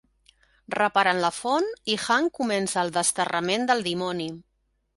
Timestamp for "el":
2.85-2.91